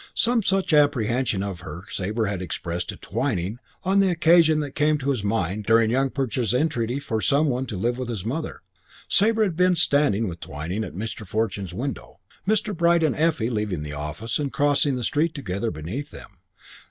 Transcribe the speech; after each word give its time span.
Some 0.15 0.41
such 0.41 0.73
apprehension 0.73 1.43
of 1.43 1.59
her 1.59 1.83
Sabre 1.91 2.25
had 2.25 2.41
expressed 2.41 2.89
to 2.89 2.97
Twyning 2.97 3.59
on 3.83 3.99
the 3.99 4.09
occasion 4.09 4.59
that 4.61 4.71
came 4.73 4.97
to 4.97 5.11
his 5.11 5.23
mind 5.23 5.65
during 5.65 5.91
young 5.91 6.09
Perch's 6.09 6.55
entreaty 6.55 6.97
for 6.97 7.21
some 7.21 7.45
one 7.45 7.67
to 7.67 7.77
live 7.77 7.99
with 7.99 8.09
his 8.09 8.25
mother. 8.25 8.63
Sabre 9.07 9.43
had 9.43 9.55
been 9.55 9.75
standing 9.75 10.27
with 10.27 10.39
Twyning 10.39 10.83
at 10.83 10.95
Mr. 10.95 11.23
Fortune's 11.27 11.71
window, 11.71 12.17
Mr. 12.47 12.75
Bright 12.75 13.03
and 13.03 13.15
Effie 13.15 13.51
leaving 13.51 13.83
the 13.83 13.93
office 13.93 14.39
and 14.39 14.51
crossing 14.51 14.95
the 14.95 15.03
street 15.03 15.35
together 15.35 15.69
beneath 15.69 16.09
them. 16.09 16.39